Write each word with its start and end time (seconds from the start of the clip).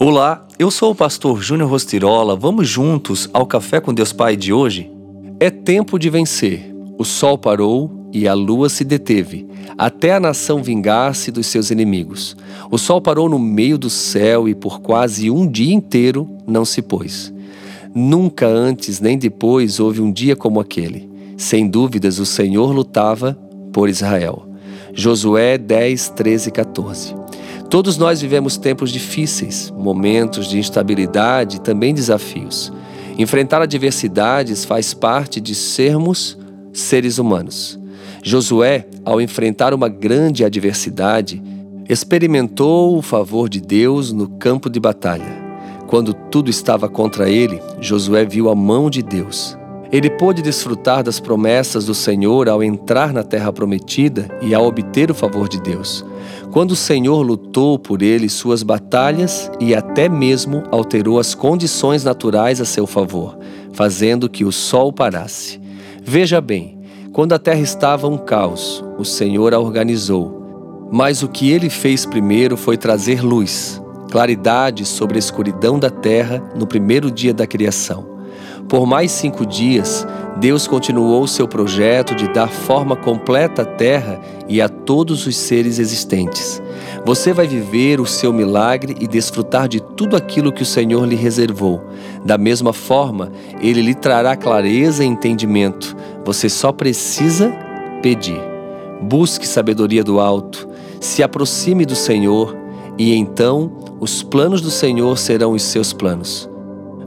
Olá, 0.00 0.46
eu 0.60 0.70
sou 0.70 0.92
o 0.92 0.94
pastor 0.94 1.42
Júnior 1.42 1.68
Rostirola. 1.68 2.36
Vamos 2.36 2.68
juntos 2.68 3.28
ao 3.32 3.44
Café 3.44 3.80
com 3.80 3.92
Deus 3.92 4.12
Pai 4.12 4.36
de 4.36 4.52
hoje? 4.52 4.88
É 5.40 5.50
tempo 5.50 5.98
de 5.98 6.08
vencer. 6.08 6.72
O 6.96 7.04
sol 7.04 7.36
parou 7.36 8.08
e 8.12 8.28
a 8.28 8.32
lua 8.32 8.68
se 8.68 8.84
deteve, 8.84 9.44
até 9.76 10.12
a 10.12 10.20
nação 10.20 10.62
vingar-se 10.62 11.32
dos 11.32 11.48
seus 11.48 11.72
inimigos. 11.72 12.36
O 12.70 12.78
sol 12.78 13.00
parou 13.00 13.28
no 13.28 13.40
meio 13.40 13.76
do 13.76 13.90
céu 13.90 14.48
e 14.48 14.54
por 14.54 14.80
quase 14.80 15.32
um 15.32 15.50
dia 15.50 15.74
inteiro 15.74 16.30
não 16.46 16.64
se 16.64 16.80
pôs. 16.80 17.34
Nunca 17.92 18.46
antes 18.46 19.00
nem 19.00 19.18
depois 19.18 19.80
houve 19.80 20.00
um 20.00 20.12
dia 20.12 20.36
como 20.36 20.60
aquele. 20.60 21.10
Sem 21.36 21.66
dúvidas, 21.66 22.20
o 22.20 22.24
Senhor 22.24 22.70
lutava 22.70 23.36
por 23.72 23.88
Israel. 23.88 24.46
Josué 24.94 25.58
10, 25.58 26.10
13 26.10 26.48
e 26.50 26.52
14. 26.52 27.27
Todos 27.70 27.98
nós 27.98 28.22
vivemos 28.22 28.56
tempos 28.56 28.90
difíceis, 28.90 29.70
momentos 29.76 30.48
de 30.48 30.58
instabilidade 30.58 31.56
e 31.56 31.60
também 31.60 31.92
desafios. 31.92 32.72
Enfrentar 33.18 33.60
adversidades 33.60 34.64
faz 34.64 34.94
parte 34.94 35.38
de 35.38 35.54
sermos 35.54 36.38
seres 36.72 37.18
humanos. 37.18 37.78
Josué, 38.22 38.86
ao 39.04 39.20
enfrentar 39.20 39.74
uma 39.74 39.88
grande 39.88 40.44
adversidade, 40.44 41.42
experimentou 41.86 42.96
o 42.96 43.02
favor 43.02 43.50
de 43.50 43.60
Deus 43.60 44.12
no 44.12 44.28
campo 44.28 44.70
de 44.70 44.80
batalha. 44.80 45.46
Quando 45.88 46.14
tudo 46.14 46.48
estava 46.48 46.88
contra 46.88 47.28
ele, 47.28 47.60
Josué 47.80 48.24
viu 48.24 48.48
a 48.48 48.54
mão 48.54 48.88
de 48.88 49.02
Deus. 49.02 49.57
Ele 49.90 50.10
pôde 50.10 50.42
desfrutar 50.42 51.02
das 51.02 51.18
promessas 51.18 51.86
do 51.86 51.94
Senhor 51.94 52.48
ao 52.48 52.62
entrar 52.62 53.12
na 53.12 53.22
terra 53.22 53.52
prometida 53.52 54.28
e 54.42 54.54
ao 54.54 54.66
obter 54.66 55.10
o 55.10 55.14
favor 55.14 55.48
de 55.48 55.60
Deus 55.60 56.04
quando 56.50 56.72
o 56.72 56.76
Senhor 56.76 57.22
lutou 57.22 57.78
por 57.78 58.02
ele 58.02 58.28
suas 58.28 58.62
batalhas 58.62 59.50
e 59.60 59.74
até 59.74 60.08
mesmo 60.08 60.62
alterou 60.70 61.18
as 61.18 61.34
condições 61.34 62.04
naturais 62.04 62.60
a 62.60 62.64
seu 62.64 62.86
favor, 62.86 63.38
fazendo 63.72 64.28
que 64.28 64.44
o 64.44 64.52
sol 64.52 64.92
parasse. 64.92 65.60
Veja 66.02 66.40
bem, 66.40 66.78
quando 67.12 67.32
a 67.32 67.38
terra 67.38 67.60
estava 67.60 68.08
um 68.08 68.16
caos, 68.16 68.84
o 68.98 69.04
Senhor 69.04 69.52
a 69.52 69.58
organizou. 69.58 70.88
Mas 70.90 71.22
o 71.22 71.28
que 71.28 71.50
ele 71.50 71.68
fez 71.68 72.06
primeiro 72.06 72.56
foi 72.56 72.78
trazer 72.78 73.22
luz, 73.22 73.80
claridade 74.10 74.86
sobre 74.86 75.16
a 75.16 75.18
escuridão 75.18 75.78
da 75.78 75.90
terra 75.90 76.42
no 76.56 76.66
primeiro 76.66 77.10
dia 77.10 77.34
da 77.34 77.46
criação. 77.46 78.17
Por 78.68 78.86
mais 78.86 79.10
cinco 79.10 79.46
dias, 79.46 80.06
Deus 80.36 80.66
continuou 80.66 81.26
seu 81.26 81.48
projeto 81.48 82.14
de 82.14 82.28
dar 82.28 82.48
forma 82.48 82.94
completa 82.94 83.62
à 83.62 83.64
terra 83.64 84.20
e 84.46 84.60
a 84.60 84.68
todos 84.68 85.26
os 85.26 85.36
seres 85.36 85.78
existentes. 85.78 86.62
Você 87.02 87.32
vai 87.32 87.46
viver 87.46 87.98
o 87.98 88.04
seu 88.04 88.30
milagre 88.30 88.94
e 89.00 89.06
desfrutar 89.08 89.68
de 89.68 89.80
tudo 89.80 90.16
aquilo 90.16 90.52
que 90.52 90.62
o 90.62 90.66
Senhor 90.66 91.06
lhe 91.06 91.16
reservou. 91.16 91.82
Da 92.22 92.36
mesma 92.36 92.74
forma, 92.74 93.32
Ele 93.58 93.80
lhe 93.80 93.94
trará 93.94 94.36
clareza 94.36 95.02
e 95.02 95.06
entendimento. 95.06 95.96
Você 96.26 96.50
só 96.50 96.70
precisa 96.70 97.50
pedir. 98.02 98.40
Busque 99.00 99.48
sabedoria 99.48 100.04
do 100.04 100.20
alto, 100.20 100.68
se 101.00 101.22
aproxime 101.22 101.86
do 101.86 101.96
Senhor, 101.96 102.54
e 102.98 103.14
então 103.14 103.72
os 103.98 104.22
planos 104.22 104.60
do 104.60 104.70
Senhor 104.70 105.16
serão 105.16 105.52
os 105.52 105.62
seus 105.62 105.94
planos. 105.94 106.50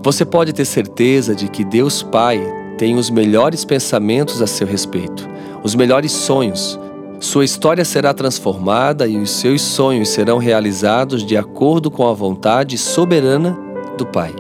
Você 0.04 0.26
pode 0.26 0.52
ter 0.52 0.66
certeza 0.66 1.36
de 1.36 1.48
que 1.48 1.64
Deus 1.64 2.02
Pai 2.02 2.42
tem 2.76 2.96
os 2.96 3.12
melhores 3.12 3.64
pensamentos 3.64 4.42
a 4.42 4.48
seu 4.48 4.66
respeito, 4.66 5.30
os 5.64 5.76
melhores 5.76 6.12
sonhos. 6.12 6.80
Sua 7.20 7.46
história 7.46 7.86
será 7.86 8.12
transformada 8.12 9.08
e 9.08 9.16
os 9.18 9.30
seus 9.30 9.62
sonhos 9.62 10.10
serão 10.10 10.40
realizados 10.40 11.24
de 11.24 11.38
acordo 11.38 11.92
com 11.92 12.08
a 12.08 12.14
vontade 12.14 12.80
soberana 12.80 13.56
do 13.96 14.04
Pai, 14.04 14.34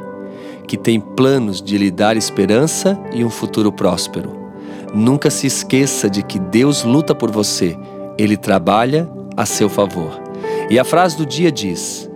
que 0.67 0.75
tem 0.75 0.99
planos 0.99 1.61
de 1.61 1.77
lhe 1.77 1.91
dar 1.91 2.17
esperança 2.17 2.99
e 3.13 3.23
um 3.23 3.29
futuro 3.29 3.71
próspero. 3.71 4.35
Nunca 4.95 5.29
se 5.29 5.45
esqueça 5.45 6.09
de 6.09 6.23
que 6.23 6.39
Deus 6.39 6.83
luta 6.83 7.13
por 7.13 7.29
você, 7.29 7.77
ele 8.17 8.35
trabalha 8.35 9.07
a 9.37 9.45
seu 9.45 9.69
favor. 9.69 10.19
E 10.71 10.79
a 10.79 10.83
frase 10.83 11.15
do 11.15 11.25
dia 11.25 11.51
diz: 11.51 12.09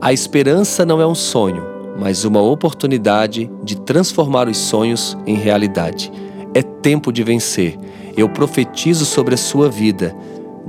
A 0.00 0.10
esperança 0.10 0.86
não 0.86 1.02
é 1.02 1.06
um 1.06 1.14
sonho 1.14 1.77
mas 1.98 2.24
uma 2.24 2.40
oportunidade 2.40 3.50
de 3.62 3.76
transformar 3.80 4.48
os 4.48 4.56
sonhos 4.56 5.18
em 5.26 5.34
realidade. 5.34 6.12
É 6.54 6.62
tempo 6.62 7.12
de 7.12 7.24
vencer. 7.24 7.76
Eu 8.16 8.28
profetizo 8.28 9.04
sobre 9.04 9.34
a 9.34 9.38
sua 9.38 9.68
vida 9.68 10.16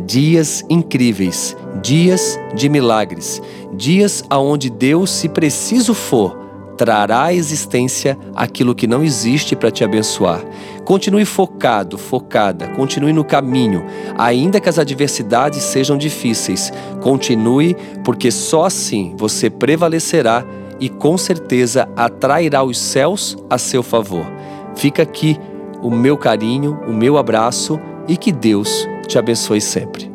dias 0.06 0.64
incríveis, 0.70 1.56
dias 1.82 2.40
de 2.56 2.70
milagres, 2.70 3.42
dias 3.74 4.24
aonde 4.30 4.70
Deus, 4.70 5.10
se 5.10 5.28
preciso 5.28 5.94
for, 5.94 6.38
trará 6.78 7.26
à 7.26 7.34
existência 7.34 8.18
aquilo 8.34 8.74
que 8.74 8.88
não 8.88 9.04
existe 9.04 9.56
para 9.56 9.70
te 9.70 9.84
abençoar. 9.84 10.42
Continue 10.86 11.26
focado, 11.26 11.98
focada, 11.98 12.70
continue 12.70 13.12
no 13.12 13.26
caminho, 13.26 13.86
ainda 14.18 14.62
que 14.62 14.70
as 14.70 14.80
adversidades 14.80 15.62
sejam 15.62 15.98
difíceis. 15.98 16.72
Continue, 17.02 17.76
porque 18.04 18.32
só 18.32 18.66
assim 18.66 19.14
você 19.18 19.50
prevalecerá 19.50 20.46
e 20.80 20.90
com 20.90 21.18
certeza 21.18 21.90
atrairá 21.96 22.64
os 22.64 22.78
céus 22.78 23.38
a 23.50 23.58
seu 23.58 23.84
favor. 23.84 24.26
Fica 24.76 25.04
aqui 25.04 25.38
o 25.82 25.90
meu 25.90 26.18
carinho, 26.18 26.80
o 26.88 26.94
meu 26.94 27.18
abraço 27.18 27.80
e 28.08 28.18
que 28.18 28.32
Deus 28.32 28.88
te 29.08 29.18
abençoe 29.18 29.62
sempre. 29.62 30.09